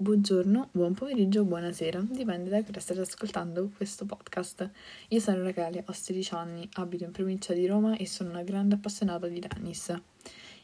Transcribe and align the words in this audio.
buongiorno, 0.00 0.70
buon 0.72 0.94
pomeriggio, 0.94 1.44
buonasera, 1.44 2.00
dipende 2.08 2.48
da 2.48 2.62
che 2.62 2.80
state 2.80 3.00
ascoltando 3.00 3.70
questo 3.76 4.06
podcast. 4.06 4.70
Io 5.08 5.20
sono 5.20 5.42
Rachele, 5.42 5.84
ho 5.86 5.92
16 5.92 6.34
anni, 6.34 6.66
abito 6.74 7.04
in 7.04 7.10
provincia 7.10 7.52
di 7.52 7.66
Roma 7.66 7.94
e 7.98 8.06
sono 8.06 8.30
una 8.30 8.42
grande 8.42 8.76
appassionata 8.76 9.28
di 9.28 9.38
tennis. 9.40 9.94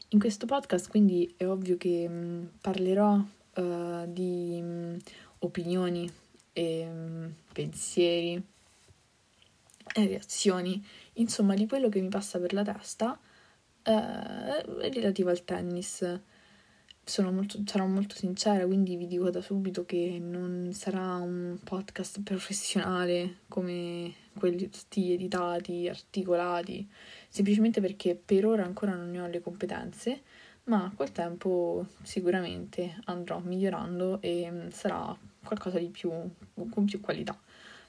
In 0.09 0.19
questo 0.19 0.47
podcast 0.47 0.89
quindi 0.89 1.31
è 1.37 1.45
ovvio 1.45 1.77
che 1.77 2.09
mh, 2.09 2.53
parlerò 2.61 3.13
uh, 3.13 4.05
di 4.07 4.59
mh, 4.59 4.97
opinioni 5.39 6.11
e 6.51 6.85
mh, 6.89 7.33
pensieri 7.53 8.43
e 9.93 10.07
reazioni, 10.07 10.83
insomma 11.13 11.53
di 11.53 11.67
quello 11.67 11.89
che 11.89 12.01
mi 12.01 12.09
passa 12.09 12.39
per 12.39 12.53
la 12.53 12.63
testa 12.63 13.11
uh, 13.11 14.79
relativo 14.79 15.29
al 15.29 15.43
tennis 15.43 16.21
sono 17.07 17.31
molto, 17.31 17.57
sarò 17.65 17.85
molto 17.85 18.15
sincera, 18.15 18.65
quindi 18.65 18.97
vi 18.97 19.07
dico 19.07 19.29
da 19.29 19.39
subito 19.39 19.85
che 19.85 20.19
non 20.21 20.71
sarà 20.73 21.15
un 21.15 21.57
podcast 21.63 22.21
professionale 22.21 23.37
come 23.47 24.13
quelli 24.37 24.69
tutti 24.69 25.13
editati, 25.13 25.87
articolati, 25.87 26.85
semplicemente 27.29 27.79
perché 27.79 28.13
per 28.13 28.45
ora 28.45 28.65
ancora 28.65 28.93
non 28.93 29.09
ne 29.09 29.21
ho 29.21 29.27
le 29.27 29.41
competenze, 29.41 30.21
ma 30.65 30.91
col 30.95 31.13
tempo 31.13 31.87
sicuramente 32.01 32.99
andrò 33.05 33.39
migliorando 33.39 34.21
e 34.21 34.51
mm, 34.51 34.67
sarà 34.67 35.17
qualcosa 35.43 35.79
di 35.79 35.87
più, 35.87 36.11
con 36.69 36.85
più 36.85 36.99
qualità. 36.99 37.39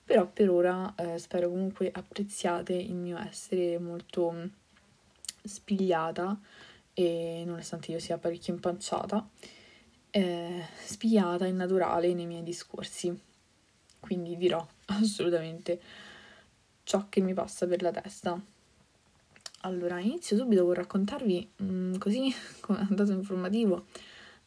Però 0.05 0.27
per 0.28 0.48
ora 0.48 0.94
eh, 0.94 1.19
spero 1.19 1.48
comunque 1.48 1.91
apprezziate 1.92 2.72
il 2.72 2.94
mio 2.94 3.19
essere 3.19 3.80
molto 3.80 4.30
mm, 4.30 4.44
spigliata 5.42 6.38
e 6.98 7.44
nonostante 7.46 7.92
io 7.92 8.00
sia 8.00 8.18
parecchio 8.18 8.52
impanciata, 8.52 9.24
eh, 10.10 10.64
spigliata 10.82 11.46
e 11.46 11.52
naturale 11.52 12.12
nei 12.12 12.26
miei 12.26 12.42
discorsi. 12.42 13.16
Quindi 14.00 14.36
dirò 14.36 14.66
assolutamente 14.86 15.80
ciò 16.82 17.08
che 17.08 17.20
mi 17.20 17.34
passa 17.34 17.68
per 17.68 17.82
la 17.82 17.92
testa. 17.92 18.40
Allora, 19.60 20.00
inizio 20.00 20.36
subito 20.36 20.64
con 20.64 20.74
raccontarvi, 20.74 21.48
mh, 21.55 21.64
mm, 21.64 21.94
così 21.98 22.34
come 22.58 22.84
dato 22.90 23.12
informativo, 23.12 23.86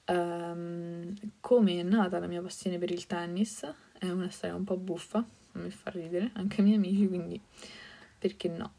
um, 0.08 1.15
come 1.39 1.80
è 1.80 1.83
nata 1.83 2.19
la 2.19 2.27
mia 2.27 2.41
passione 2.41 2.77
per 2.77 2.91
il 2.91 3.08
tennis. 3.08 3.65
È 3.97 4.09
una 4.09 4.30
storia 4.30 4.58
un 4.58 4.65
po' 4.65 4.75
buffa, 4.75 5.25
mi 5.53 5.71
fa 5.71 5.89
ridere, 5.91 6.31
anche 6.33 6.58
ai 6.59 6.63
miei 6.67 6.75
amici, 6.75 7.08
quindi 7.08 7.39
perché 8.19 8.49
no? 8.49 8.73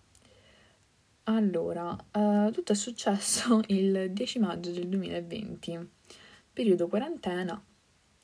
Allora, 1.24 1.96
uh, 2.14 2.50
tutto 2.50 2.72
è 2.72 2.74
successo 2.74 3.60
il 3.68 4.10
10 4.10 4.38
maggio 4.40 4.72
del 4.72 4.88
2020, 4.88 5.88
periodo 6.52 6.88
quarantena, 6.88 7.62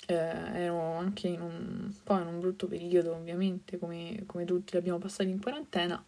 eh, 0.06 0.14
ero 0.14 0.94
anche 0.96 1.28
in 1.28 1.40
un 1.40 1.94
po' 2.02 2.18
in 2.18 2.26
un 2.26 2.40
brutto 2.40 2.66
periodo 2.66 3.14
ovviamente, 3.14 3.78
come, 3.78 4.24
come 4.26 4.44
tutti 4.44 4.74
l'abbiamo 4.74 4.98
passato 4.98 5.28
in 5.28 5.40
quarantena. 5.40 6.04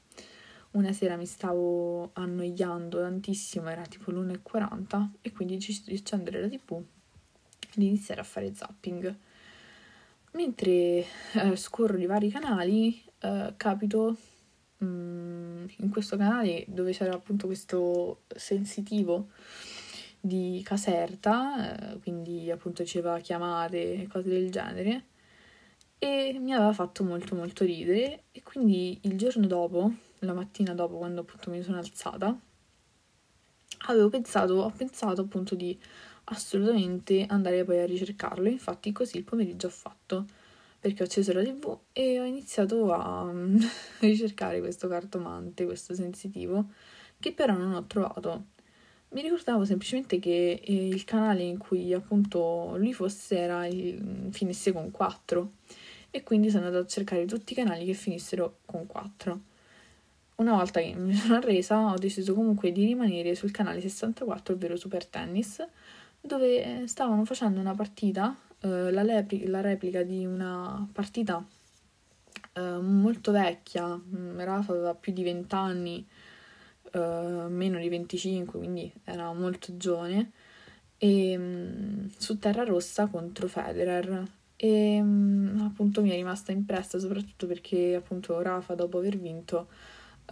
Una 0.72 0.92
sera 0.92 1.16
mi 1.16 1.26
stavo 1.26 2.10
annoiando 2.14 2.98
tantissimo, 2.98 3.68
era 3.68 3.82
tipo 3.82 4.10
l'1.40 4.10 5.10
e 5.20 5.30
quindi 5.32 5.54
decisi 5.54 5.84
di 5.86 5.94
accendere 5.94 6.40
la 6.40 6.48
tv 6.48 6.72
e 7.60 7.84
iniziare 7.84 8.20
a 8.20 8.24
fare 8.24 8.52
zapping. 8.52 9.16
Mentre 10.32 11.04
eh, 11.34 11.56
scorro 11.56 11.98
i 11.98 12.06
vari 12.06 12.30
canali, 12.30 13.00
eh, 13.20 13.54
capito 13.56 14.16
Mm, 14.82 15.66
in 15.78 15.90
questo 15.90 16.16
canale 16.16 16.64
dove 16.68 16.92
c'era 16.92 17.12
appunto 17.14 17.46
questo 17.46 18.22
sensitivo 18.34 19.28
di 20.20 20.60
Caserta, 20.64 21.92
eh, 21.94 21.98
quindi 22.00 22.50
appunto 22.50 22.82
diceva 22.82 23.18
chiamate 23.20 24.02
e 24.02 24.06
cose 24.08 24.28
del 24.28 24.50
genere, 24.50 25.04
e 25.98 26.36
mi 26.40 26.52
aveva 26.54 26.72
fatto 26.72 27.04
molto 27.04 27.34
molto 27.34 27.64
ridere. 27.64 28.24
E 28.32 28.42
quindi 28.42 28.98
il 29.02 29.16
giorno 29.18 29.46
dopo, 29.46 29.92
la 30.20 30.32
mattina 30.32 30.74
dopo 30.74 30.96
quando 30.98 31.22
appunto 31.22 31.50
mi 31.50 31.62
sono 31.62 31.78
alzata, 31.78 32.38
avevo 33.88 34.08
pensato, 34.08 34.54
ho 34.54 34.70
pensato 34.70 35.22
appunto 35.22 35.54
di 35.54 35.78
assolutamente 36.24 37.24
andare 37.28 37.64
poi 37.64 37.80
a 37.80 37.86
ricercarlo, 37.86 38.48
infatti 38.48 38.92
così 38.92 39.16
il 39.18 39.24
pomeriggio 39.24 39.66
ho 39.66 39.70
fatto 39.70 40.26
perché 40.80 41.02
ho 41.02 41.06
acceso 41.06 41.32
la 41.34 41.42
tv 41.42 41.78
e 41.92 42.18
ho 42.18 42.24
iniziato 42.24 42.92
a 42.92 43.30
ricercare 44.00 44.60
questo 44.60 44.88
cartomante, 44.88 45.66
questo 45.66 45.94
sensitivo, 45.94 46.70
che 47.20 47.32
però 47.32 47.54
non 47.54 47.74
ho 47.74 47.84
trovato. 47.84 48.46
Mi 49.10 49.20
ricordavo 49.22 49.64
semplicemente 49.64 50.18
che 50.18 50.60
eh, 50.64 50.88
il 50.88 51.04
canale 51.04 51.42
in 51.42 51.58
cui 51.58 51.92
appunto 51.92 52.76
lui 52.78 52.94
fosse 52.94 53.38
era 53.38 53.66
il, 53.66 54.28
finisse 54.30 54.72
con 54.72 54.90
4 54.90 55.50
e 56.10 56.22
quindi 56.22 56.48
sono 56.48 56.66
andata 56.66 56.84
a 56.84 56.88
cercare 56.88 57.26
tutti 57.26 57.52
i 57.52 57.56
canali 57.56 57.84
che 57.84 57.92
finissero 57.92 58.58
con 58.64 58.86
4. 58.86 59.40
Una 60.36 60.54
volta 60.54 60.80
che 60.80 60.94
mi 60.94 61.12
sono 61.12 61.34
arresa 61.34 61.92
ho 61.92 61.98
deciso 61.98 62.32
comunque 62.34 62.72
di 62.72 62.86
rimanere 62.86 63.34
sul 63.34 63.50
canale 63.50 63.82
64, 63.82 64.54
ovvero 64.54 64.76
Super 64.76 65.04
Tennis, 65.04 65.62
dove 66.20 66.86
stavano 66.86 67.24
facendo 67.26 67.60
una 67.60 67.74
partita 67.74 68.34
eh, 68.62 68.90
la, 68.90 69.02
lepri- 69.02 69.46
la, 69.46 69.60
replica 69.60 70.02
di 70.02 70.26
una 70.26 70.86
partita 70.92 71.44
eh, 72.54 72.60
molto 72.60 73.32
vecchia, 73.32 73.96
mm, 73.96 74.40
Rafa 74.40 74.72
aveva 74.72 74.94
più 74.94 75.12
di 75.12 75.22
20 75.22 75.54
anni, 75.54 76.06
eh, 76.92 77.46
meno 77.48 77.78
di 77.78 77.88
25, 77.88 78.58
quindi 78.58 78.92
era 79.04 79.32
molto 79.32 79.76
giovane, 79.76 80.32
e, 80.98 81.36
mh, 81.36 81.42
mm, 81.42 82.06
su 82.18 82.38
terra 82.38 82.64
rossa 82.64 83.06
contro 83.06 83.48
Federer. 83.48 84.24
E 84.56 85.00
mh, 85.02 85.58
mm, 85.58 85.60
appunto 85.62 86.02
mi 86.02 86.10
è 86.10 86.14
rimasta 86.14 86.52
impressa 86.52 86.98
soprattutto 86.98 87.46
perché 87.46 87.94
appunto 87.94 88.40
Rafa 88.42 88.74
dopo 88.74 88.98
aver 88.98 89.18
vinto 89.18 89.68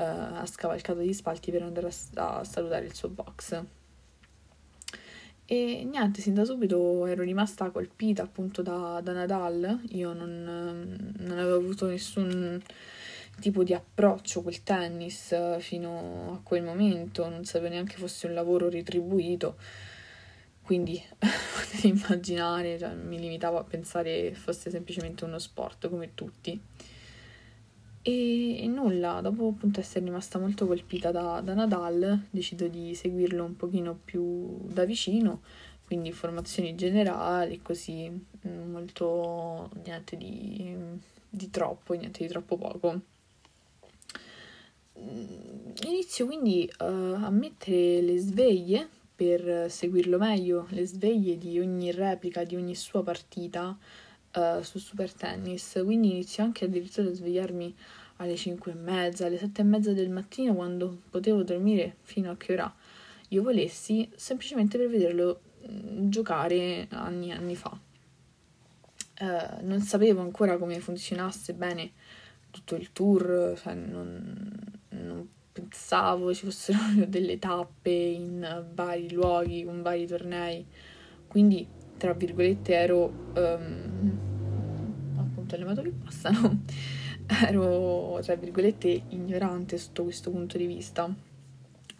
ha 0.00 0.46
scavalcato 0.46 1.00
gli 1.02 1.12
spalti 1.12 1.50
per 1.50 1.62
andare 1.62 1.88
a, 2.14 2.38
a 2.38 2.44
salutare 2.44 2.84
il 2.86 2.94
suo 2.94 3.08
box. 3.08 3.64
E 5.50 5.82
niente, 5.82 6.20
sin 6.20 6.34
da 6.34 6.44
subito 6.44 7.06
ero 7.06 7.22
rimasta 7.22 7.70
colpita 7.70 8.22
appunto 8.22 8.60
da, 8.60 9.00
da 9.02 9.12
Nadal. 9.12 9.80
Io 9.92 10.12
non, 10.12 10.42
non, 11.16 11.38
avevo 11.38 11.56
avuto 11.56 11.86
nessun 11.86 12.60
tipo 13.40 13.64
di 13.64 13.72
approccio 13.72 14.42
col 14.42 14.62
tennis 14.62 15.34
fino 15.60 16.34
a 16.34 16.40
quel 16.42 16.62
momento, 16.62 17.26
non 17.30 17.46
sapevo 17.46 17.70
neanche 17.70 17.96
fosse 17.96 18.26
un 18.26 18.34
lavoro 18.34 18.68
retribuito. 18.68 19.56
Quindi 20.60 21.02
potete 21.16 21.86
immaginare, 21.88 22.78
cioè, 22.78 22.92
mi 22.92 23.18
limitavo 23.18 23.56
a 23.56 23.64
pensare 23.64 24.34
fosse 24.34 24.68
semplicemente 24.68 25.24
uno 25.24 25.38
sport 25.38 25.88
come 25.88 26.14
tutti. 26.14 26.60
E, 28.08 28.62
e, 28.62 28.66
nulla, 28.66 29.20
dopo 29.20 29.48
appunto 29.48 29.80
essere 29.80 30.06
rimasta 30.06 30.38
molto 30.38 30.66
colpita 30.66 31.10
da, 31.10 31.42
da, 31.42 31.52
Nadal, 31.52 32.28
decido 32.30 32.66
di 32.66 32.94
seguirlo 32.94 33.44
un 33.44 33.54
pochino 33.54 33.98
più 34.02 34.66
da 34.66 34.86
vicino, 34.86 35.42
quindi 35.84 36.08
informazioni 36.08 36.74
generali, 36.74 37.60
così 37.60 38.08
mm, 38.08 38.70
molto 38.70 39.68
niente 39.84 40.16
di, 40.16 40.74
di 41.28 41.50
troppo, 41.50 41.92
niente 41.92 42.22
di 42.22 42.28
troppo 42.30 42.56
poco. 42.56 43.00
Mm, 44.98 45.72
inizio 45.86 46.24
quindi 46.24 46.66
uh, 46.78 46.84
a 46.84 47.28
mettere 47.28 48.00
le 48.00 48.16
sveglie 48.16 48.88
per 49.14 49.70
seguirlo 49.70 50.16
meglio, 50.16 50.66
le 50.70 50.86
sveglie 50.86 51.36
di 51.36 51.60
ogni 51.60 51.92
replica, 51.92 52.42
di 52.44 52.56
ogni 52.56 52.74
sua 52.74 53.02
partita 53.02 53.76
uh, 54.34 54.62
su 54.62 54.78
Super 54.78 55.12
Tennis, 55.12 55.78
quindi 55.84 56.10
inizio 56.10 56.42
anche 56.42 56.64
addirittura 56.64 57.10
a 57.10 57.12
svegliarmi 57.12 57.74
alle 58.18 58.36
5 58.36 58.72
e 58.72 58.74
mezza, 58.74 59.26
alle 59.26 59.38
7 59.38 59.60
e 59.60 59.64
mezza 59.64 59.92
del 59.92 60.10
mattino 60.10 60.54
quando 60.54 61.02
potevo 61.10 61.42
dormire 61.42 61.96
fino 62.02 62.30
a 62.30 62.36
che 62.36 62.52
ora 62.52 62.72
io 63.28 63.42
volessi, 63.42 64.08
semplicemente 64.14 64.78
per 64.78 64.88
vederlo 64.88 65.40
mm, 65.70 66.08
giocare 66.08 66.86
anni 66.90 67.30
e 67.30 67.32
anni 67.32 67.56
fa. 67.56 67.78
Uh, 69.20 69.66
non 69.66 69.80
sapevo 69.80 70.20
ancora 70.20 70.56
come 70.58 70.78
funzionasse 70.78 71.52
bene 71.52 71.90
tutto 72.50 72.76
il 72.76 72.92
tour, 72.92 73.58
cioè 73.60 73.74
non, 73.74 74.54
non 74.90 75.28
pensavo 75.52 76.32
ci 76.32 76.44
fossero 76.44 76.78
delle 77.06 77.38
tappe 77.38 77.90
in 77.90 78.66
vari 78.72 79.12
luoghi, 79.12 79.64
con 79.64 79.82
vari 79.82 80.06
tornei, 80.06 80.64
quindi 81.26 81.66
tra 81.96 82.12
virgolette 82.14 82.74
ero 82.74 83.32
um, 83.34 84.18
appunto 85.16 85.54
alle 85.56 85.64
moto 85.64 85.82
che 85.82 85.90
passano 85.90 86.62
ero, 87.46 88.18
tra 88.22 88.34
virgolette, 88.36 89.02
ignorante 89.10 89.76
sotto 89.76 90.04
questo 90.04 90.30
punto 90.30 90.56
di 90.56 90.66
vista, 90.66 91.12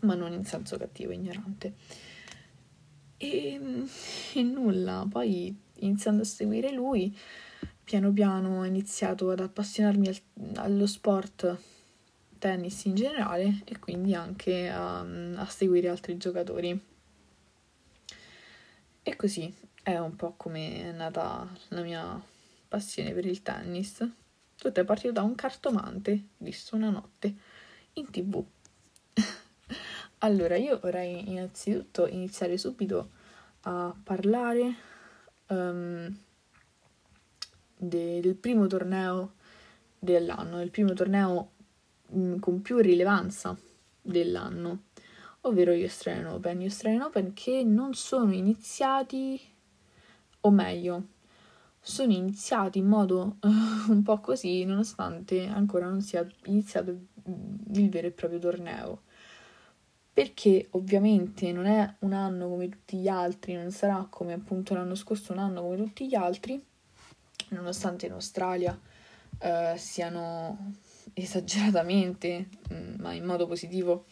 ma 0.00 0.14
non 0.14 0.32
in 0.32 0.44
senso 0.44 0.78
cattivo, 0.78 1.12
ignorante. 1.12 1.74
E, 3.18 3.60
e 4.34 4.42
nulla, 4.42 5.06
poi 5.08 5.54
iniziando 5.80 6.22
a 6.22 6.24
seguire 6.24 6.72
lui, 6.72 7.14
piano 7.84 8.10
piano 8.12 8.60
ho 8.60 8.64
iniziato 8.64 9.30
ad 9.30 9.40
appassionarmi 9.40 10.08
al, 10.08 10.20
allo 10.56 10.86
sport 10.86 11.56
tennis 12.38 12.84
in 12.84 12.94
generale 12.94 13.62
e 13.64 13.78
quindi 13.78 14.14
anche 14.14 14.70
a, 14.70 15.00
a 15.00 15.46
seguire 15.46 15.88
altri 15.88 16.16
giocatori. 16.16 16.80
E 19.02 19.16
così 19.16 19.52
è 19.82 19.98
un 19.98 20.16
po' 20.16 20.34
come 20.36 20.84
è 20.84 20.92
nata 20.92 21.46
la 21.68 21.82
mia 21.82 22.22
passione 22.68 23.12
per 23.12 23.26
il 23.26 23.42
tennis. 23.42 24.06
Tutto 24.58 24.80
è 24.80 24.84
partito 24.84 25.12
da 25.12 25.22
un 25.22 25.36
cartomante 25.36 26.30
visto 26.38 26.74
una 26.74 26.90
notte 26.90 27.32
in 27.92 28.10
tv. 28.10 28.44
allora, 30.18 30.56
io 30.56 30.80
vorrei 30.80 31.30
innanzitutto 31.30 32.08
iniziare 32.08 32.58
subito 32.58 33.10
a 33.62 33.94
parlare 34.02 34.74
um, 35.46 36.12
de- 37.76 38.20
del 38.20 38.34
primo 38.34 38.66
torneo 38.66 39.34
dell'anno, 39.96 40.56
del 40.56 40.70
primo 40.70 40.92
torneo 40.92 41.50
um, 42.08 42.40
con 42.40 42.60
più 42.60 42.78
rilevanza 42.78 43.56
dell'anno, 44.02 44.86
ovvero 45.42 45.72
gli 45.72 45.84
Australian 45.84 46.32
Open. 46.32 46.58
Gli 46.58 46.64
Australian 46.64 47.02
Open 47.02 47.32
che 47.32 47.62
non 47.62 47.94
sono 47.94 48.32
iniziati, 48.32 49.40
o 50.40 50.50
meglio, 50.50 51.06
sono 51.80 52.12
iniziati 52.12 52.78
in 52.78 52.86
modo 52.86 53.36
uh, 53.40 53.90
un 53.90 54.02
po' 54.02 54.20
così, 54.20 54.64
nonostante 54.64 55.46
ancora 55.46 55.88
non 55.88 56.00
sia 56.00 56.26
iniziato 56.44 56.90
il 56.90 57.88
vero 57.90 58.06
e 58.06 58.12
proprio 58.12 58.38
torneo. 58.38 59.02
Perché 60.12 60.66
ovviamente 60.70 61.52
non 61.52 61.66
è 61.66 61.94
un 62.00 62.12
anno 62.12 62.48
come 62.48 62.68
tutti 62.68 62.96
gli 62.96 63.08
altri, 63.08 63.54
non 63.54 63.70
sarà 63.70 64.06
come 64.10 64.32
appunto 64.32 64.74
l'anno 64.74 64.96
scorso 64.96 65.32
un 65.32 65.38
anno 65.38 65.62
come 65.62 65.76
tutti 65.76 66.08
gli 66.08 66.16
altri, 66.16 66.60
nonostante 67.50 68.06
in 68.06 68.12
Australia 68.12 68.78
uh, 69.40 69.76
siano 69.76 70.72
esageratamente, 71.14 72.48
mm, 72.72 72.94
ma 72.98 73.12
in 73.12 73.24
modo 73.24 73.46
positivo, 73.46 74.06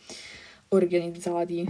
organizzati 0.68 1.66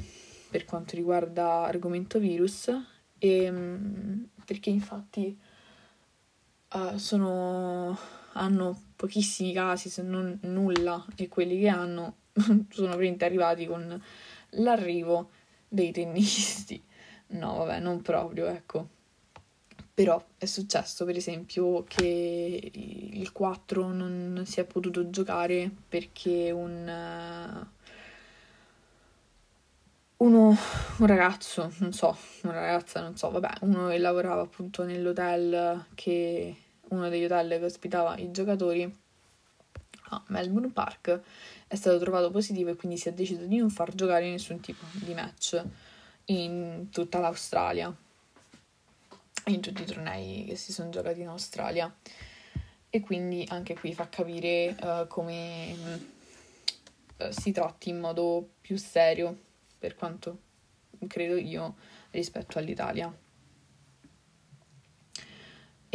per 0.50 0.64
quanto 0.64 0.96
riguarda 0.96 1.64
argomento 1.64 2.19
virus 2.19 2.70
e 3.19 3.50
mm, 3.50 4.22
perché 4.44 4.70
infatti 4.70 5.38
uh, 6.76 6.99
sono, 6.99 7.96
hanno 8.32 8.82
pochissimi 8.96 9.52
casi 9.52 9.88
se 9.88 10.02
non 10.02 10.38
nulla 10.43 11.05
e 11.17 11.28
quelli 11.28 11.58
che 11.58 11.69
hanno 11.69 12.17
sono 12.32 12.64
praticamente 12.69 13.25
arrivati 13.25 13.67
con 13.67 14.02
l'arrivo 14.50 15.31
dei 15.69 15.93
tennisti. 15.93 16.82
No 17.28 17.56
vabbè 17.56 17.81
non 17.81 18.02
proprio 18.02 18.46
ecco. 18.46 18.94
Però 19.94 20.23
è 20.37 20.44
successo, 20.44 21.06
per 21.06 21.17
esempio, 21.17 21.82
che 21.84 22.70
il 23.14 23.32
4 23.32 23.93
non 23.93 24.43
si 24.44 24.61
è 24.61 24.64
potuto 24.67 25.08
giocare 25.08 25.70
perché 25.88 26.50
un, 26.50 27.67
uno, 30.19 30.56
un 30.99 31.06
ragazzo, 31.06 31.72
non 31.79 31.94
so, 31.94 32.14
una 32.43 32.52
ragazza, 32.52 33.00
non 33.00 33.17
so, 33.17 33.31
vabbè, 33.31 33.50
uno 33.62 33.88
che 33.88 33.96
lavorava 33.96 34.43
appunto 34.43 34.84
nell'hotel 34.84 35.87
che 35.94 36.55
uno 36.88 37.08
degli 37.08 37.24
hotel 37.24 37.58
che 37.58 37.64
ospitava 37.64 38.16
i 38.16 38.30
giocatori 38.30 39.04
a 40.08 40.22
Melbourne 40.28 40.70
Park 40.70 41.20
è 41.66 41.74
stato 41.74 41.98
trovato 41.98 42.30
positivo 42.30 42.70
e 42.70 42.76
quindi 42.76 42.96
si 42.96 43.08
è 43.08 43.12
deciso 43.12 43.44
di 43.44 43.56
non 43.56 43.70
far 43.70 43.94
giocare 43.94 44.30
nessun 44.30 44.60
tipo 44.60 44.84
di 44.92 45.14
match 45.14 45.62
in 46.26 46.88
tutta 46.90 47.18
l'Australia 47.18 47.94
in 49.46 49.60
tutti 49.60 49.82
i 49.82 49.86
tornei 49.86 50.44
che 50.44 50.56
si 50.56 50.72
sono 50.72 50.90
giocati 50.90 51.20
in 51.20 51.28
Australia. 51.28 51.92
E 52.88 53.00
quindi 53.00 53.44
anche 53.48 53.74
qui 53.74 53.92
fa 53.92 54.08
capire 54.08 54.74
uh, 54.80 55.06
come 55.06 55.76
uh, 57.18 57.30
si 57.30 57.52
tratti 57.52 57.90
in 57.90 58.00
modo 58.00 58.48
più 58.60 58.76
serio, 58.76 59.36
per 59.78 59.94
quanto 59.94 60.38
credo 61.06 61.36
io, 61.36 61.76
rispetto 62.10 62.58
all'Italia. 62.58 63.12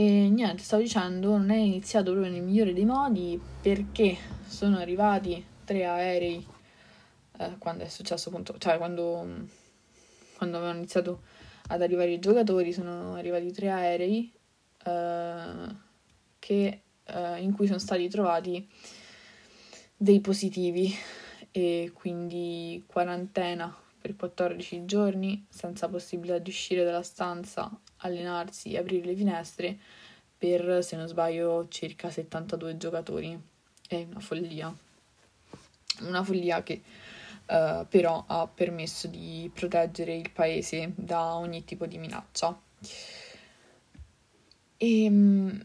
E 0.01 0.29
niente, 0.31 0.63
stavo 0.63 0.81
dicendo, 0.81 1.37
non 1.37 1.51
è 1.51 1.57
iniziato 1.57 2.09
proprio 2.09 2.31
nel 2.31 2.41
migliore 2.41 2.73
dei 2.73 2.85
modi 2.85 3.39
perché 3.61 4.17
sono 4.47 4.79
arrivati 4.79 5.45
tre 5.63 5.85
aerei 5.85 6.43
eh, 7.37 7.55
quando 7.59 7.83
è 7.83 7.87
successo 7.87 8.29
appunto, 8.29 8.57
cioè 8.57 8.79
quando, 8.79 9.45
quando 10.37 10.57
avevano 10.57 10.79
iniziato 10.79 11.21
ad 11.67 11.83
arrivare 11.83 12.13
i 12.13 12.19
giocatori 12.19 12.73
sono 12.73 13.13
arrivati 13.13 13.51
tre 13.51 13.69
aerei 13.69 14.33
uh, 14.85 15.75
che, 16.39 16.81
uh, 17.05 17.39
in 17.39 17.53
cui 17.53 17.67
sono 17.67 17.77
stati 17.77 18.09
trovati 18.09 18.67
dei 19.95 20.19
positivi. 20.19 20.91
E 21.51 21.91
quindi 21.93 22.83
quarantena 22.87 23.71
per 24.01 24.15
14 24.15 24.83
giorni 24.85 25.45
senza 25.47 25.87
possibilità 25.87 26.39
di 26.39 26.49
uscire 26.49 26.83
dalla 26.83 27.03
stanza, 27.03 27.69
allenarsi 28.01 28.73
e 28.73 28.77
aprire 28.77 29.05
le 29.05 29.15
finestre 29.15 29.77
per, 30.37 30.83
se 30.83 30.95
non 30.95 31.07
sbaglio, 31.07 31.67
circa 31.69 32.09
72 32.09 32.77
giocatori. 32.77 33.39
È 33.87 34.05
una 34.09 34.19
follia. 34.19 34.75
Una 36.01 36.23
follia 36.23 36.63
che 36.63 36.81
uh, 37.47 37.85
però 37.87 38.23
ha 38.27 38.47
permesso 38.47 39.07
di 39.07 39.49
proteggere 39.53 40.15
il 40.15 40.31
paese 40.31 40.93
da 40.95 41.35
ogni 41.35 41.63
tipo 41.63 41.85
di 41.85 41.97
minaccia. 41.97 42.59
E, 44.77 45.03
ehm, 45.03 45.63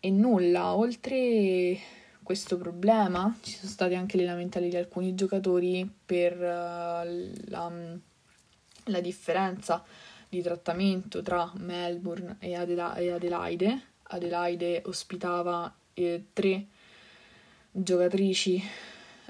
e 0.00 0.10
nulla, 0.10 0.74
oltre 0.74 1.78
questo 2.22 2.58
problema 2.58 3.34
ci 3.40 3.52
sono 3.52 3.70
state 3.70 3.94
anche 3.94 4.18
le 4.18 4.26
lamentele 4.26 4.68
di 4.68 4.76
alcuni 4.76 5.14
giocatori 5.14 5.90
per 6.04 6.34
uh, 6.36 7.48
la, 7.48 7.72
la, 8.84 9.00
differenza 9.00 9.82
di 10.28 10.42
trattamento 10.42 11.22
tra 11.22 11.50
Melbourne 11.56 12.36
e, 12.38 12.54
Adela- 12.54 12.94
e 12.96 13.10
Adelaide. 13.10 13.82
Adelaide 14.02 14.82
ospitava 14.86 15.74
eh, 15.94 16.26
tre 16.32 16.66
giocatrici 17.70 18.62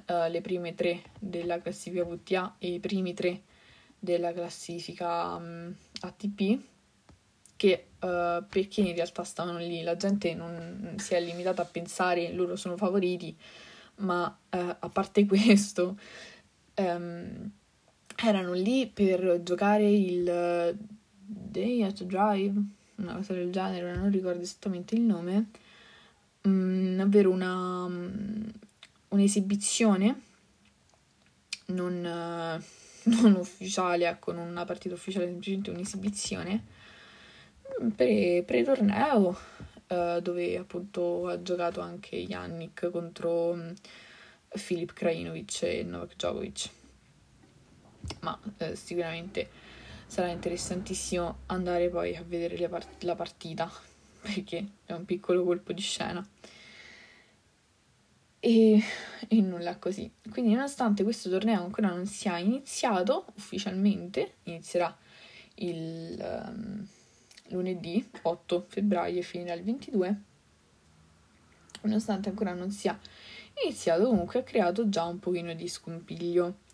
uh, 0.06 0.30
le 0.30 0.40
prime 0.40 0.74
tre 0.74 1.02
della 1.18 1.60
classifica 1.60 2.04
VTA 2.04 2.56
e 2.58 2.74
i 2.74 2.80
primi 2.80 3.14
tre 3.14 3.42
della 3.98 4.32
classifica 4.32 5.34
um, 5.34 5.74
ATP 6.00 6.58
che 7.56 7.86
uh, 8.00 8.44
perché 8.48 8.80
in 8.80 8.94
realtà 8.94 9.24
stavano 9.24 9.58
lì 9.58 9.82
la 9.82 9.96
gente 9.96 10.34
non 10.34 10.94
si 10.98 11.14
è 11.14 11.20
limitata 11.20 11.62
a 11.62 11.66
pensare 11.66 12.32
loro 12.32 12.54
sono 12.54 12.76
favoriti 12.76 13.36
ma 13.96 14.26
uh, 14.26 14.76
a 14.78 14.88
parte 14.88 15.26
questo 15.26 15.98
um, 16.76 17.50
erano 18.22 18.52
lì 18.52 18.86
per 18.86 19.42
giocare 19.42 19.90
il 19.90 20.76
Day 21.20 21.82
at 21.82 22.02
Drive 22.04 22.60
una 22.96 23.14
cosa 23.14 23.32
del 23.34 23.50
genere 23.52 23.94
non 23.94 24.10
ricordo 24.10 24.42
esattamente 24.42 24.94
il 24.94 25.02
nome 25.02 25.50
um, 26.42 26.98
ovvero 27.00 27.30
una 27.30 27.84
um, 27.84 28.50
un'esibizione 29.08 30.26
non, 31.68 32.00
non 33.04 33.34
ufficiale, 33.34 34.08
ecco, 34.08 34.32
non 34.32 34.48
una 34.48 34.64
partita 34.64 34.94
ufficiale, 34.94 35.26
semplicemente 35.26 35.70
un'esibizione 35.70 36.64
mm, 37.82 37.88
pre, 37.90 38.42
pre-torneo 38.46 39.38
eh, 39.86 40.20
dove 40.22 40.56
appunto 40.56 41.26
ha 41.28 41.40
giocato 41.42 41.80
anche 41.80 42.16
Yannick 42.16 42.90
contro 42.90 43.50
um, 43.50 43.74
Filip 44.50 44.92
Krajinovic 44.92 45.62
e 45.62 45.82
Novak 45.82 46.16
Djokovic. 46.16 46.70
Ma 48.28 48.38
eh, 48.58 48.76
sicuramente 48.76 49.48
sarà 50.06 50.28
interessantissimo 50.28 51.38
andare 51.46 51.88
poi 51.88 52.14
a 52.14 52.22
vedere 52.22 52.68
part- 52.68 53.02
la 53.04 53.14
partita 53.14 53.70
perché 54.20 54.66
è 54.84 54.92
un 54.92 55.04
piccolo 55.06 55.44
colpo 55.44 55.72
di 55.72 55.80
scena 55.80 56.26
e, 58.40 58.80
e 59.28 59.40
nulla 59.40 59.78
così. 59.78 60.10
Quindi 60.30 60.52
nonostante 60.52 61.02
questo 61.02 61.30
torneo 61.30 61.62
ancora 61.62 61.88
non 61.88 62.06
sia 62.06 62.38
iniziato 62.38 63.26
ufficialmente, 63.36 64.36
inizierà 64.44 64.94
il 65.56 66.16
um, 66.20 66.86
lunedì 67.48 68.06
8 68.22 68.66
febbraio 68.68 69.18
e 69.20 69.22
finirà 69.22 69.54
il 69.54 69.62
22, 69.64 70.20
nonostante 71.82 72.28
ancora 72.28 72.52
non 72.52 72.70
sia 72.70 72.98
iniziato 73.64 74.06
comunque 74.06 74.40
ha 74.40 74.42
creato 74.44 74.88
già 74.88 75.04
un 75.04 75.18
pochino 75.18 75.54
di 75.54 75.66
scompiglio. 75.66 76.66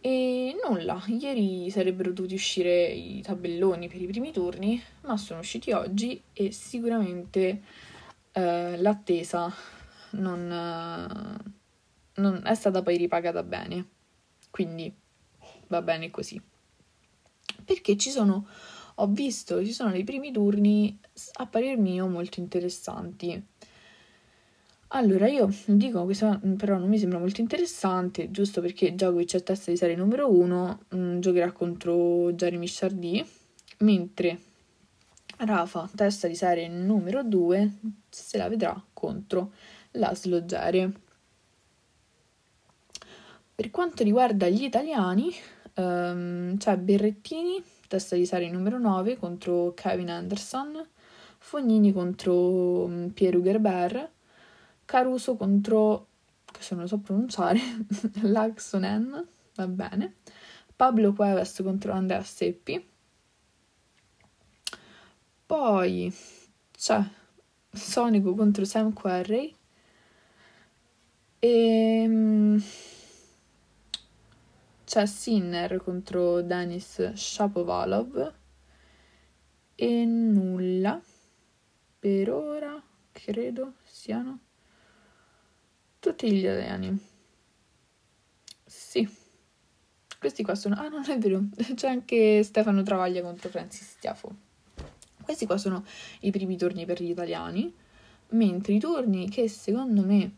E 0.00 0.56
nulla, 0.62 1.02
ieri 1.08 1.70
sarebbero 1.70 2.12
dovuti 2.12 2.34
uscire 2.34 2.86
i 2.86 3.20
tabelloni 3.20 3.88
per 3.88 4.00
i 4.00 4.06
primi 4.06 4.32
turni, 4.32 4.80
ma 5.02 5.16
sono 5.16 5.40
usciti 5.40 5.72
oggi 5.72 6.22
e 6.32 6.52
sicuramente 6.52 7.62
eh, 8.30 8.76
l'attesa 8.76 9.52
non, 10.10 10.50
eh, 10.52 12.20
non 12.20 12.42
è 12.44 12.54
stata 12.54 12.82
poi 12.82 12.96
ripagata 12.96 13.42
bene. 13.42 13.88
Quindi 14.50 14.92
va 15.66 15.82
bene 15.82 16.10
così. 16.10 16.40
Perché 17.64 17.96
ci 17.96 18.10
sono, 18.10 18.46
ho 18.96 19.06
visto, 19.08 19.64
ci 19.64 19.72
sono 19.72 19.90
dei 19.90 20.04
primi 20.04 20.30
turni 20.30 20.98
a 21.34 21.46
parer 21.46 21.76
mio 21.76 22.06
molto 22.06 22.38
interessanti. 22.38 23.44
Allora, 24.92 25.28
io 25.28 25.50
dico 25.66 26.04
questo 26.04 26.40
però 26.56 26.78
non 26.78 26.88
mi 26.88 26.98
sembra 26.98 27.18
molto 27.18 27.42
interessante, 27.42 28.30
giusto 28.30 28.62
perché 28.62 28.94
Djokovic 28.94 29.34
è 29.36 29.42
testa 29.42 29.70
di 29.70 29.76
serie 29.76 29.94
numero 29.94 30.32
1, 30.32 30.80
mh, 30.88 30.96
mm, 30.96 31.20
giocherà 31.20 31.52
contro 31.52 32.32
Jeremy 32.32 32.64
Chardy, 32.66 33.22
mentre 33.80 34.38
Rafa, 35.36 35.90
testa 35.94 36.26
di 36.26 36.34
serie 36.34 36.68
numero 36.68 37.22
2, 37.22 37.72
se 38.08 38.38
la 38.38 38.48
vedrà 38.48 38.82
contro 38.94 39.52
la 39.92 40.14
Slogere. 40.14 40.92
Per 43.54 43.70
quanto 43.70 44.02
riguarda 44.04 44.48
gli 44.48 44.64
italiani, 44.64 45.30
um, 45.74 46.56
c'è 46.56 46.78
Berrettini, 46.78 47.62
testa 47.88 48.16
di 48.16 48.24
serie 48.24 48.50
numero 48.50 48.78
9, 48.78 49.18
contro 49.18 49.74
Kevin 49.74 50.10
Anderson, 50.10 50.82
Fognini 51.36 51.92
contro 51.92 52.90
Pierre 53.12 53.42
Gerber, 53.42 54.16
Caruso 54.88 55.36
contro, 55.36 56.06
che 56.46 56.62
se 56.62 56.72
non 56.72 56.84
lo 56.84 56.88
so 56.88 56.98
pronunciare, 56.98 57.60
Laxonen, 58.22 59.28
va 59.54 59.68
bene, 59.68 60.14
Pablo 60.74 61.12
Cuevas 61.12 61.60
contro 61.62 61.92
Andrea 61.92 62.22
Seppi, 62.22 62.82
poi 65.44 66.10
c'è 66.72 67.02
Sonico 67.70 68.34
contro 68.34 68.64
Sam 68.64 68.94
Querrey, 68.94 69.54
e 71.38 71.48
ehm, 71.48 72.62
c'è 74.84 75.04
Sinner 75.04 75.76
contro 75.82 76.40
Denis 76.40 77.12
Shapovalov. 77.12 78.34
E 79.74 80.04
nulla. 80.04 81.00
Per 82.00 82.30
ora 82.30 82.82
credo 83.12 83.74
siano 83.84 84.47
tutti 85.98 86.30
gli 86.30 86.38
italiani 86.38 86.98
sì. 88.64 89.08
Questi 90.18 90.42
qua 90.42 90.54
sono 90.54 90.74
ah 90.76 90.88
non 90.88 91.04
è 91.08 91.16
vero. 91.18 91.44
C'è 91.74 91.88
anche 91.88 92.42
Stefano 92.42 92.82
Travaglia 92.82 93.22
contro 93.22 93.48
Francis 93.48 93.96
Tiafo 93.98 94.46
questi 95.28 95.44
qua 95.44 95.58
sono 95.58 95.84
i 96.20 96.30
primi 96.30 96.56
turni 96.56 96.86
per 96.86 97.02
gli 97.02 97.10
italiani 97.10 97.70
mentre 98.30 98.72
i 98.72 98.78
turni 98.78 99.28
che 99.28 99.46
secondo 99.46 100.02
me 100.02 100.32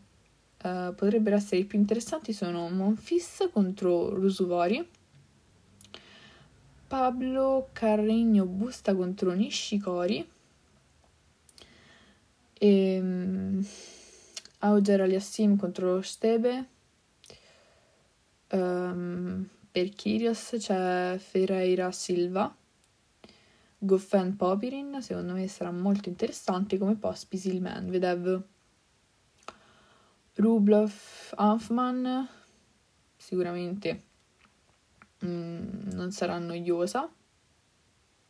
uh, 0.63 0.93
potrebbero 0.93 1.37
essere 1.37 1.61
i 1.61 1.63
più 1.63 1.79
interessanti 1.79 2.33
sono 2.33 2.67
Monfis 2.69 3.49
contro 3.53 4.13
Rusuvori, 4.13 4.85
Pablo 6.87 7.69
Carregno 7.71 8.45
Busta 8.45 8.93
contro 8.93 9.31
Nishikori 9.31 10.29
e 12.57 12.99
um, 12.99 13.65
Auger 14.71 15.01
Aliassim 15.01 15.57
contro 15.57 16.01
Stebe. 16.01 16.67
Um, 18.51 19.47
per 19.71 19.89
Kyrgios 19.89 20.55
c'è 20.57 21.17
Ferreira 21.17 21.91
Silva. 21.91 22.55
Goffin 23.77 24.35
Popirin 24.35 25.01
secondo 25.01 25.33
me 25.33 25.47
sarà 25.47 25.71
molto 25.71 26.07
interessante 26.07 26.77
come 26.77 26.95
Pospisil 26.95 27.59
Medvedev 27.61 28.43
Rublev, 30.35 30.93
Hanfman, 31.35 32.27
sicuramente 33.17 34.03
mm, 35.25 35.89
non 35.91 36.11
sarà 36.11 36.37
noiosa, 36.37 37.11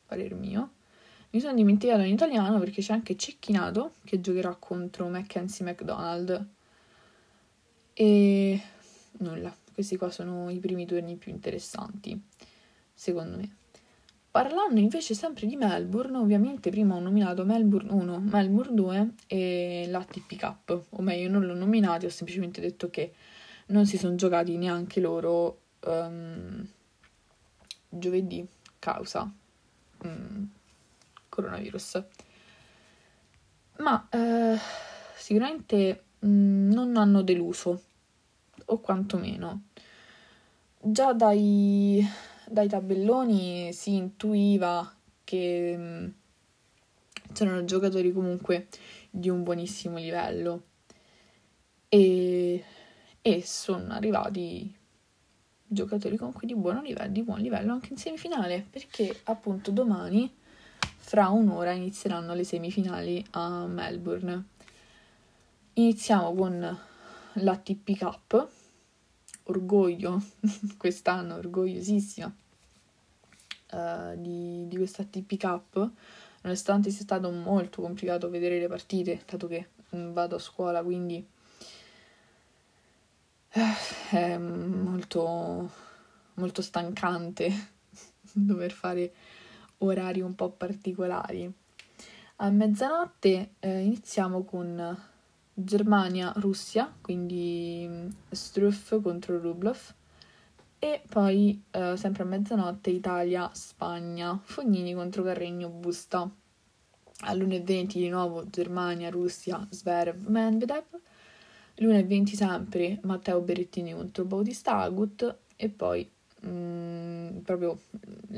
parer 0.08 0.34
mio. 0.34 0.72
Mi 1.34 1.40
sono 1.40 1.54
dimenticato 1.54 2.02
in 2.02 2.12
italiano 2.14 2.60
perché 2.60 2.82
c'è 2.82 2.92
anche 2.92 3.16
Cecchinato 3.16 3.94
che 4.04 4.20
giocherà 4.20 4.54
contro 4.60 5.08
Mackenzie 5.08 5.64
McDonald. 5.64 6.46
E 7.94 8.62
nulla, 9.20 9.56
questi 9.74 9.96
qua 9.96 10.12
sono 10.12 10.50
i 10.50 10.60
primi 10.60 10.86
turni 10.86 11.16
più 11.16 11.32
interessanti, 11.32 12.20
secondo 12.94 13.38
me. 13.38 13.56
Parlando 14.30 14.80
invece 14.80 15.14
sempre 15.14 15.46
di 15.46 15.56
Melbourne, 15.56 16.18
ovviamente 16.18 16.70
prima 16.70 16.96
ho 16.96 17.00
nominato 17.00 17.46
Melbourne 17.46 17.92
1, 17.92 18.20
Melbourne 18.20 18.74
2 18.74 19.10
e 19.28 19.86
l'ATP 19.88 20.38
Cup, 20.38 20.84
o 20.90 21.02
meglio 21.02 21.30
non 21.30 21.46
l'ho 21.46 21.54
nominati, 21.54 22.06
ho 22.06 22.10
semplicemente 22.10 22.60
detto 22.60 22.90
che 22.90 23.14
non 23.68 23.86
si 23.86 23.98
sono 23.98 24.16
giocati 24.16 24.58
neanche 24.58 25.00
loro 25.00 25.60
um, 25.86 26.66
giovedì 27.90 28.46
causa 28.80 29.30
um, 30.04 30.50
coronavirus. 31.32 32.04
Ma 33.78 34.08
eh, 34.12 34.60
sicuramente 35.16 36.04
um, 36.20 36.70
non 36.72 36.98
hanno 36.98 37.24
deluso, 37.24 37.82
o 38.66 38.80
quantomeno. 38.80 39.64
Già 40.84 41.14
dai 41.14 42.06
dai 42.52 42.68
tabelloni 42.68 43.72
si 43.72 43.96
intuiva 43.96 44.94
che 45.24 45.76
mm, 45.78 46.08
c'erano 47.32 47.64
giocatori 47.64 48.12
comunque 48.12 48.68
di 49.10 49.30
un 49.30 49.42
buonissimo 49.44 49.98
livello 49.98 50.64
e, 51.88 52.64
e 53.22 53.44
sono 53.46 53.94
arrivati 53.94 54.76
giocatori 55.66 56.18
comunque 56.18 56.46
di 56.46 56.54
livello, 56.54 57.12
di 57.12 57.24
buon 57.24 57.40
livello 57.40 57.72
anche 57.72 57.94
in 57.94 57.98
semifinale 57.98 58.68
perché 58.70 59.22
appunto 59.24 59.72
domani 59.72 60.30
fra 61.04 61.30
un'ora 61.30 61.72
inizieranno 61.72 62.34
le 62.34 62.44
semifinali 62.46 63.26
a 63.32 63.66
Melbourne. 63.66 64.46
Iniziamo 65.74 66.34
con 66.34 66.80
l'ATP 67.34 67.98
Cup, 67.98 68.50
orgoglio, 69.46 70.22
quest'anno 70.78 71.36
orgogliosissima 71.36 72.34
uh, 73.72 74.16
di, 74.16 74.68
di 74.68 74.78
questa 74.78 75.04
TP 75.04 75.38
Cup, 75.38 75.90
nonostante 76.42 76.92
sia 76.92 77.04
stato 77.04 77.30
molto 77.32 77.82
complicato 77.82 78.30
vedere 78.30 78.60
le 78.60 78.68
partite, 78.68 79.24
dato 79.28 79.48
che 79.48 79.70
mm, 79.96 80.14
vado 80.14 80.36
a 80.36 80.40
scuola, 80.40 80.84
quindi 80.84 81.26
uh, 83.54 83.60
è 84.12 84.38
molto, 84.38 85.72
molto 86.36 86.62
stancante 86.62 87.52
dover 88.32 88.72
fare 88.72 89.14
orari 89.82 90.22
un 90.22 90.36
po' 90.36 90.50
particolari. 90.50 91.52
A 92.38 92.50
mezzanotte 92.50 93.52
eh, 93.60 93.80
iniziamo 93.82 94.44
con 94.44 94.98
Germania-Russia, 95.54 96.92
quindi 97.00 97.86
mm, 97.88 98.08
Struff 98.32 99.00
contro 99.02 99.40
Rublev. 99.40 99.94
E 100.80 101.04
poi, 101.08 101.62
eh, 101.70 101.96
sempre 101.96 102.24
a 102.24 102.26
mezzanotte, 102.26 102.90
Italia-Spagna, 102.90 104.40
Fognini 104.44 104.96
contro 104.96 105.22
Carregno 105.22 105.70
Busta. 105.70 106.30
All'1.20 107.24 107.86
di 107.94 108.10
nuovo 108.10 108.50
Germania-Russia, 108.50 109.68
Zverev, 109.70 110.26
Medvedev. 110.26 110.86
L'1.20 111.76 112.34
sempre 112.34 113.00
Matteo 113.04 113.42
Berrettini 113.42 113.94
contro 113.94 114.26
Bautista 114.26 114.78
Agut. 114.78 115.38
E 115.56 115.70
poi, 115.70 116.10
mh, 116.42 116.50
mm, 116.50 117.01
proprio 117.44 117.80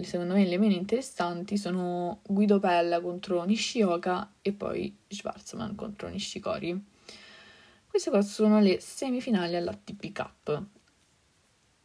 secondo 0.01 0.33
me 0.33 0.45
le 0.45 0.57
meno 0.57 0.74
interessanti 0.74 1.57
sono 1.57 2.22
Guido 2.25 2.60
Pella 2.60 3.01
contro 3.01 3.43
Nishioka 3.43 4.33
e 4.41 4.53
poi 4.53 4.95
Schwarzman 5.07 5.75
contro 5.75 6.07
Nishikori. 6.10 6.91
Queste 7.88 8.10
qua 8.10 8.22
sono 8.22 8.60
le 8.60 8.79
semifinali 8.79 9.55
all'ATP 9.55 10.12
Cup 10.12 10.65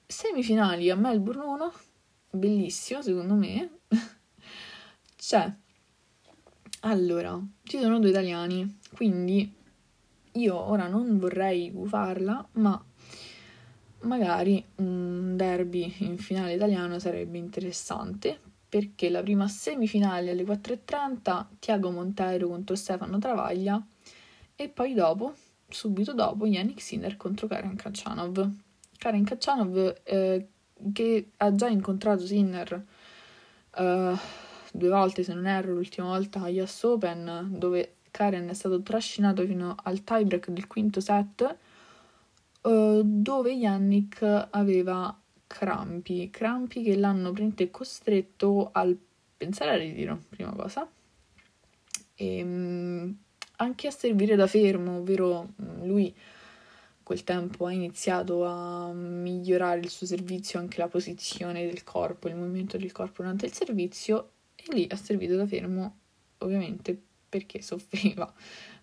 semifinali 0.09 0.89
a 0.89 0.97
Melbourne 0.97 1.45
1, 1.45 1.73
bellissimo 2.31 3.03
secondo 3.03 3.35
me. 3.35 3.81
C'è 5.17 5.53
allora, 6.81 7.39
ci 7.65 7.79
sono 7.79 7.99
due 7.99 8.09
italiani, 8.09 8.79
quindi 8.95 9.53
io 10.33 10.57
ora 10.57 10.89
non 10.89 11.19
vorrei 11.19 11.71
gufarla, 11.71 12.49
ma 12.53 12.83
magari 14.01 14.65
un 14.77 15.35
derby 15.37 15.93
in 15.99 16.19
finale 16.19 16.55
italiano 16.55 16.99
sarebbe 16.99 17.39
interessante 17.39 18.39
perché 18.69 19.09
la 19.09 19.23
prima 19.23 19.49
semifinale 19.49 20.31
alle 20.31 20.45
4.30 20.45 21.47
Tiago 21.59 21.91
Montero 21.91 22.49
contro 22.49 22.77
Stefano 22.77 23.19
Travaglia 23.19 23.83
e 24.55 24.69
poi 24.69 24.93
dopo, 24.93 25.35
subito 25.69 26.13
dopo, 26.13 26.47
Yannick 26.47 26.81
Sinner 26.81 27.17
contro 27.17 27.47
Karen 27.47 27.77
Kachanov. 27.77 28.51
Karen 28.99 29.25
Kachanov 29.25 30.01
eh, 30.03 30.49
che 30.93 31.31
ha 31.39 31.55
già 31.55 31.69
incontrato 31.69 32.27
Sinner 32.27 32.85
eh, 33.77 34.17
due 34.73 34.89
volte 34.89 35.23
se 35.23 35.33
non 35.33 35.47
erro 35.47 35.73
l'ultima 35.73 36.09
volta 36.09 36.43
agli 36.43 36.61
US 36.61 36.83
Open 36.83 37.55
dove 37.57 37.95
Karen 38.11 38.49
è 38.49 38.55
stato 38.55 38.83
trascinato 38.83 39.45
fino 39.47 39.75
al 39.83 40.05
tiebreak 40.05 40.51
del 40.51 40.67
quinto 40.67 41.01
set 41.01 41.57
eh, 42.63 43.01
dove 43.05 43.53
Yannick 43.53 44.49
aveva 44.51 45.17
crampi 45.47 46.29
crampi 46.31 46.83
che 46.83 46.97
l'hanno 46.97 47.33
praticamente 47.33 47.71
costretto 47.71 48.71
al 48.73 48.97
pensare 49.37 49.73
al 49.73 49.79
ritiro 49.79 50.21
prima 50.29 50.53
cosa 50.53 50.87
e 52.15 52.39
ehm, 52.39 53.17
anche 53.57 53.87
a 53.87 53.91
servire 53.91 54.37
da 54.37 54.47
fermo 54.47 54.99
ovvero 54.99 55.55
lui 55.83 56.15
quel 57.09 57.25
tempo 57.25 57.65
ha 57.65 57.73
iniziato 57.73 58.45
a 58.45 58.93
migliorare 58.93 59.81
il 59.81 59.89
suo 59.89 60.07
servizio, 60.07 60.59
anche 60.59 60.79
la 60.79 60.89
posizione 60.89 61.65
del 61.65 61.83
corpo, 61.83 62.29
il 62.29 62.37
movimento 62.37 62.77
del 62.77 62.93
corpo 62.93 63.23
durante 63.23 63.47
il 63.47 63.55
servizio 63.55 64.33
e 64.55 64.65
lì 64.75 64.87
ha 64.91 64.97
servito 64.97 65.35
da 65.35 65.47
fermo 65.47 65.97
ovviamente 66.39 67.01
perché 67.27 67.63
soffriva. 67.65 68.31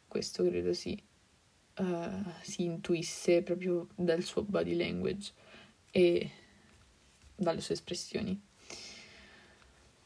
Questo 0.07 0.43
credo 0.43 0.73
si, 0.73 0.99
uh, 1.77 2.31
si 2.41 2.63
intuisse 2.63 3.41
proprio 3.41 3.87
dal 3.95 4.23
suo 4.23 4.43
body 4.43 4.75
language 4.75 5.31
e 5.91 6.29
dalle 7.35 7.61
sue 7.61 7.73
espressioni. 7.73 8.39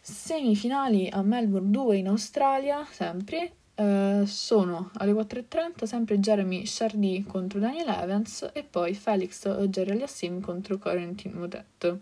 Semifinali 0.02 1.08
a 1.10 1.22
Melbourne 1.22 1.70
2 1.70 1.98
in 1.98 2.08
Australia, 2.08 2.86
sempre, 2.90 3.54
uh, 3.76 4.26
sono 4.26 4.90
alle 4.96 5.12
4.30 5.12 5.84
sempre 5.84 6.20
Jeremy 6.20 6.64
Chardy 6.66 7.24
contro 7.24 7.60
Daniel 7.60 7.90
Evans 7.90 8.50
e 8.54 8.64
poi 8.64 8.94
Felix 8.94 9.48
Jerry 9.68 9.92
Aliassim 9.92 10.42
contro 10.42 10.78
Corentin 10.78 11.34
Motet. 11.34 11.98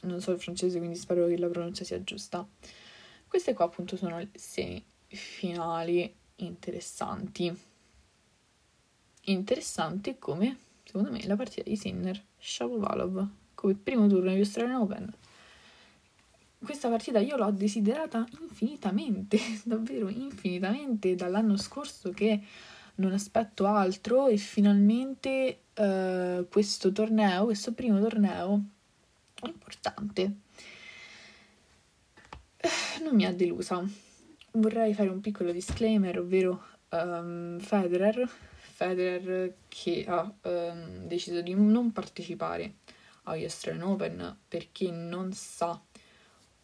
Non 0.00 0.20
so 0.20 0.32
il 0.32 0.40
francese, 0.40 0.78
quindi 0.78 0.96
spero 0.96 1.26
che 1.26 1.38
la 1.38 1.48
pronuncia 1.48 1.84
sia 1.84 2.02
giusta. 2.02 2.46
Queste 3.26 3.54
qua 3.54 3.64
appunto 3.64 3.96
sono 3.96 4.18
le 4.18 4.28
semifinali 4.34 6.14
interessanti. 6.36 7.72
Interessante 9.26 10.18
come, 10.18 10.58
secondo 10.84 11.10
me, 11.10 11.24
la 11.26 11.36
partita 11.36 11.68
di 11.68 11.76
Sinner 11.76 12.20
Shapovalov 12.38 13.28
come 13.54 13.74
primo 13.74 14.06
turno 14.06 14.32
di 14.32 14.38
Australian 14.38 14.80
Open. 14.80 15.14
Questa 16.62 16.88
partita 16.88 17.18
io 17.20 17.36
l'ho 17.36 17.50
desiderata 17.50 18.26
infinitamente, 18.40 19.38
davvero 19.64 20.08
infinitamente 20.08 21.14
dall'anno 21.14 21.56
scorso 21.56 22.10
che 22.10 22.40
non 22.96 23.12
aspetto 23.12 23.66
altro 23.66 24.28
e 24.28 24.36
finalmente 24.36 25.60
uh, 25.74 26.46
questo 26.48 26.92
torneo, 26.92 27.44
questo 27.44 27.72
primo 27.72 28.00
torneo 28.00 28.62
importante 29.46 30.42
non 33.02 33.14
mi 33.14 33.24
ha 33.24 33.32
delusa. 33.32 33.84
Vorrei 34.52 34.94
fare 34.94 35.08
un 35.08 35.20
piccolo 35.20 35.52
disclaimer, 35.52 36.18
ovvero 36.18 36.64
um, 36.90 37.58
Federer, 37.58 38.28
Federer 38.74 39.54
che 39.68 40.04
ha 40.08 40.32
um, 40.42 41.06
deciso 41.06 41.40
di 41.40 41.54
non 41.54 41.92
partecipare 41.92 42.74
agli 43.24 43.44
Australian 43.44 43.84
Open 43.84 44.36
perché 44.48 44.90
non 44.90 45.32
sa 45.32 45.80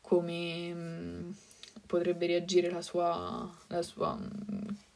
come 0.00 0.73
um, 0.73 1.35
potrebbe 1.87 2.26
reagire 2.26 2.69
la 2.69 2.83
sua, 2.83 3.49
la 3.69 3.83
sua 3.83 4.19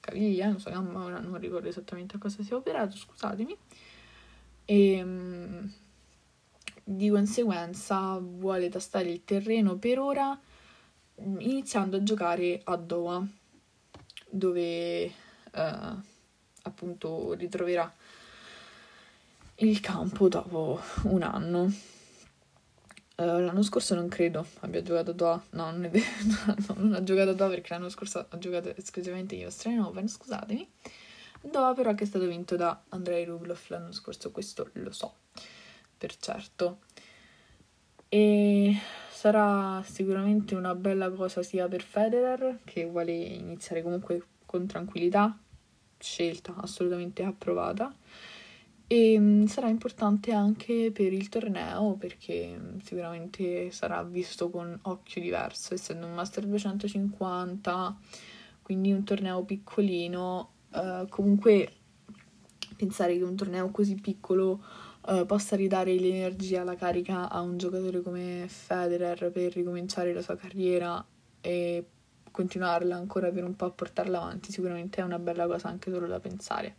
caviglia, 0.00 0.48
non 0.48 0.58
so, 0.58 0.70
ora 0.70 1.20
non 1.20 1.38
ricordo 1.38 1.68
esattamente 1.68 2.16
a 2.16 2.18
cosa 2.18 2.42
si 2.42 2.50
è 2.50 2.54
operato, 2.54 2.96
scusatemi. 2.96 3.56
E 4.64 5.06
di 6.82 7.08
conseguenza 7.08 8.18
vuole 8.18 8.68
tastare 8.68 9.08
il 9.10 9.24
terreno 9.24 9.76
per 9.76 9.98
ora 10.00 10.38
iniziando 11.16 11.96
a 11.96 12.02
giocare 12.02 12.60
a 12.64 12.76
Doha, 12.76 13.24
dove 14.28 15.04
eh, 15.04 15.12
appunto 16.64 17.32
ritroverà 17.34 17.92
il 19.56 19.80
campo 19.80 20.28
dopo 20.28 20.80
un 21.04 21.22
anno. 21.22 21.72
Uh, 23.16 23.38
l'anno 23.38 23.62
scorso 23.62 23.94
non 23.94 24.08
credo 24.08 24.44
abbia 24.60 24.82
giocato 24.82 25.12
Doha, 25.12 25.40
no, 25.50 25.70
non, 25.70 25.84
è 25.84 25.90
non 26.74 26.94
ha 26.94 27.02
giocato 27.04 27.32
Doha 27.32 27.48
perché 27.48 27.72
l'anno 27.72 27.88
scorso 27.88 28.26
ha 28.28 28.38
giocato 28.38 28.74
esclusivamente 28.76 29.36
gli 29.36 29.44
Australian 29.44 29.84
Open, 29.84 30.08
scusatemi. 30.08 30.68
Doha 31.40 31.74
però 31.74 31.94
che 31.94 32.04
è 32.04 32.06
stato 32.06 32.26
vinto 32.26 32.56
da 32.56 32.82
Andrei 32.88 33.24
Rublev 33.24 33.60
l'anno 33.68 33.92
scorso, 33.92 34.30
questo 34.32 34.68
lo 34.72 34.90
so 34.90 35.14
per 35.96 36.16
certo. 36.18 36.80
E 38.08 38.76
sarà 39.10 39.82
sicuramente 39.86 40.54
una 40.54 40.74
bella 40.74 41.10
cosa 41.10 41.42
sia 41.42 41.66
per 41.66 41.82
Federer, 41.82 42.58
che 42.64 42.84
vuole 42.84 43.12
iniziare 43.12 43.82
comunque 43.82 44.22
con 44.44 44.66
tranquillità, 44.66 45.36
scelta 45.98 46.54
assolutamente 46.56 47.22
approvata, 47.22 47.94
e 48.86 49.18
mm, 49.18 49.44
sarà 49.46 49.68
importante 49.68 50.32
anche 50.32 50.90
per 50.92 51.12
il 51.12 51.28
torneo 51.28 51.94
perché 51.94 52.56
mm, 52.58 52.78
sicuramente 52.80 53.70
sarà 53.70 54.02
visto 54.02 54.50
con 54.50 54.78
occhio 54.82 55.20
diverso, 55.20 55.74
essendo 55.74 56.06
un 56.06 56.14
Master 56.14 56.46
250, 56.46 57.98
quindi 58.62 58.92
un 58.92 59.04
torneo 59.04 59.42
piccolino, 59.44 60.50
uh, 60.72 61.08
comunque 61.08 61.72
pensare 62.76 63.16
che 63.16 63.24
un 63.24 63.36
torneo 63.36 63.70
così 63.70 63.94
piccolo 63.94 64.62
uh, 65.06 65.26
possa 65.26 65.56
ridare 65.56 65.94
l'energia, 65.94 66.64
la 66.64 66.74
carica 66.74 67.30
a 67.30 67.40
un 67.40 67.56
giocatore 67.56 68.02
come 68.02 68.46
Federer 68.48 69.30
per 69.30 69.52
ricominciare 69.54 70.12
la 70.12 70.22
sua 70.22 70.36
carriera 70.36 71.04
e 71.40 71.84
continuarla 72.34 72.96
ancora 72.96 73.30
per 73.30 73.44
un 73.44 73.54
po' 73.54 73.66
a 73.66 73.70
portarla 73.70 74.18
avanti, 74.18 74.50
sicuramente 74.50 75.00
è 75.00 75.04
una 75.04 75.20
bella 75.20 75.46
cosa 75.46 75.68
anche 75.68 75.90
solo 75.90 76.08
da 76.08 76.18
pensare. 76.18 76.76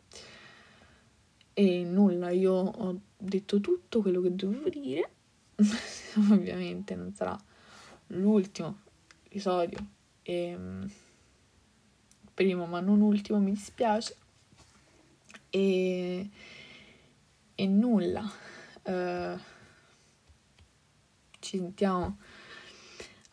E 1.54 1.84
nulla, 1.86 2.32
io 2.32 2.54
ho 2.54 3.00
detto 3.18 3.62
tutto 3.62 4.02
quello 4.02 4.20
che 4.22 4.36
dovevo 4.36 4.68
dire. 4.68 5.10
Ovviamente 6.32 6.96
non 6.96 7.14
sarà 7.14 7.38
l'ultimo 8.08 8.80
episodio. 9.24 9.78
E, 10.22 10.34
ehm, 10.34 10.92
primo 12.34 12.66
ma 12.66 12.82
non 12.82 13.00
ultimo, 13.00 13.40
mi 13.40 13.52
dispiace. 13.52 14.18
E 15.50 16.30
e 17.56 17.68
nulla. 17.68 18.30
Uh, 18.84 19.40
ci 21.40 21.58
sentiamo 21.58 22.18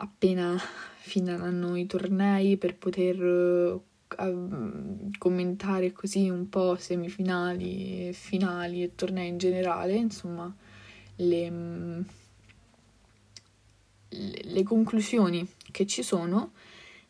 appena 0.02 0.58
finiranno 0.98 1.76
i 1.76 1.86
tornei 1.86 2.56
per 2.56 2.76
poter 2.76 3.20
uh, 3.20 5.10
commentare 5.18 5.92
così 5.92 6.28
un 6.28 6.48
po' 6.48 6.76
semifinali, 6.76 8.12
finali 8.12 8.82
e 8.82 8.94
tornei 8.94 9.28
in 9.28 9.38
generale, 9.38 9.94
insomma, 9.94 10.54
le, 11.16 11.50
le, 14.08 14.40
le 14.42 14.62
conclusioni 14.64 15.48
che 15.70 15.86
ci 15.86 16.02
sono 16.02 16.52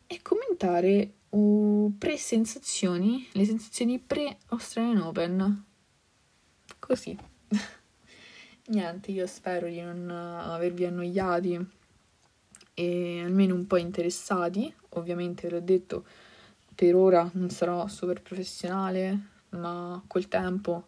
e 0.05 0.21
commentare 0.21 1.13
uh, 1.29 1.93
pre-sensazioni, 1.97 3.27
le 3.31 3.45
sensazioni 3.45 3.99
pre-Australian 3.99 5.01
Open 5.01 5.65
così. 6.77 7.17
Niente, 8.65 9.11
io 9.11 9.27
spero 9.27 9.67
di 9.67 9.81
non 9.81 10.09
avervi 10.09 10.85
annoiati 10.85 11.81
e 12.73 13.21
almeno 13.21 13.55
un 13.55 13.67
po' 13.67 13.77
interessati. 13.77 14.73
Ovviamente, 14.89 15.47
ve 15.47 15.55
l'ho 15.55 15.61
detto, 15.61 16.05
per 16.75 16.95
ora 16.95 17.29
non 17.33 17.49
sarò 17.49 17.87
super 17.87 18.21
professionale, 18.21 19.31
ma 19.49 20.01
col 20.07 20.27
tempo 20.27 20.87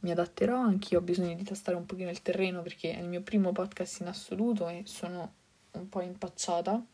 mi 0.00 0.10
adatterò. 0.10 0.58
Anch'io 0.58 0.98
ho 0.98 1.02
bisogno 1.02 1.34
di 1.34 1.44
tastare 1.44 1.76
un 1.76 1.86
pochino 1.86 2.10
il 2.10 2.22
terreno 2.22 2.62
perché 2.62 2.94
è 2.94 3.00
il 3.00 3.08
mio 3.08 3.22
primo 3.22 3.52
podcast 3.52 4.00
in 4.00 4.08
assoluto 4.08 4.68
e 4.68 4.82
sono 4.84 5.32
un 5.72 5.88
po' 5.88 6.00
impacciata. 6.00 6.84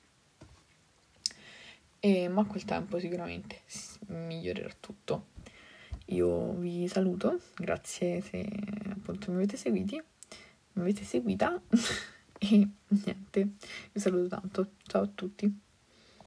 E, 2.03 2.29
ma 2.29 2.47
col 2.47 2.65
tempo 2.65 2.99
sicuramente 2.99 3.61
migliorerà 4.07 4.71
tutto. 4.81 5.27
Io 6.07 6.55
vi 6.55 6.89
saluto, 6.89 7.39
grazie 7.57 8.21
se 8.21 8.49
appunto 8.89 9.31
mi 9.31 9.37
avete 9.37 9.57
seguiti, 9.57 10.03
mi 10.73 10.83
avete 10.83 11.05
seguita 11.05 11.61
e 12.41 12.69
niente, 12.89 13.55
vi 13.93 14.01
saluto 14.01 14.29
tanto, 14.29 14.73
ciao 14.87 15.03
a 15.03 15.07
tutti. 15.07 15.70